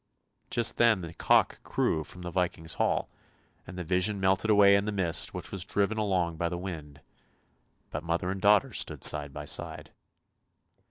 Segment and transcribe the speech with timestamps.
[0.49, 3.07] Just then the cock crew from the Viking's hall,
[3.67, 7.01] and the vision melted away in the mist which was driven along by the wind,
[7.91, 9.91] but mother and daughter stood side by side.